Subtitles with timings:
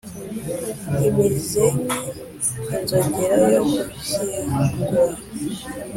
[1.07, 1.99] imezenki
[2.75, 5.17] inzogera yo gushyingura.